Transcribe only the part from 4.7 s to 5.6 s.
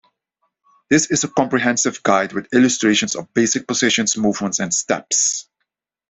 steps.